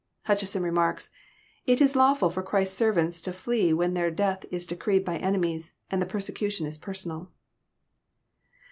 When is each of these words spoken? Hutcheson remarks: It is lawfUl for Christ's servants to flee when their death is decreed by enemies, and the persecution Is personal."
Hutcheson 0.25 0.63
remarks: 0.63 1.11
It 1.67 1.79
is 1.79 1.93
lawfUl 1.93 2.31
for 2.33 2.41
Christ's 2.41 2.75
servants 2.75 3.21
to 3.21 3.31
flee 3.31 3.71
when 3.71 3.93
their 3.93 4.09
death 4.09 4.45
is 4.49 4.65
decreed 4.65 5.05
by 5.05 5.17
enemies, 5.17 5.73
and 5.91 6.01
the 6.01 6.07
persecution 6.07 6.65
Is 6.65 6.75
personal." 6.79 7.29